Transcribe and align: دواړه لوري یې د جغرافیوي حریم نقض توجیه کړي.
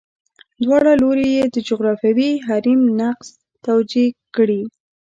دواړه 0.63 0.91
لوري 1.01 1.27
یې 1.37 1.43
د 1.53 1.57
جغرافیوي 1.69 2.31
حریم 2.47 2.81
نقض 2.99 3.27
توجیه 3.65 4.07
کړي. 4.35 4.61